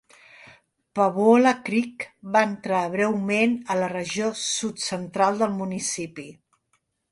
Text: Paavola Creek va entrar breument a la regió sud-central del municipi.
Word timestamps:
Paavola 0.99 1.51
Creek 1.67 2.05
va 2.37 2.43
entrar 2.53 2.81
breument 2.95 3.55
a 3.75 3.79
la 3.83 3.93
regió 3.93 4.33
sud-central 4.47 5.41
del 5.45 5.55
municipi. 5.63 6.29